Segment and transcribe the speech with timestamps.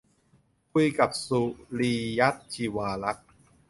[0.71, 1.41] คุยกับ สุ
[1.79, 3.29] รีย์รัตน์ ชิวารักษ์